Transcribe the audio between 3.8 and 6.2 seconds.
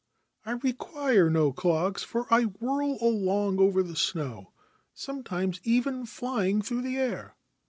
the snow, sometimes even